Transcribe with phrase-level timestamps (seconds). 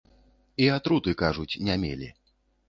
[0.63, 2.11] І атруты, кажуць, не мелі.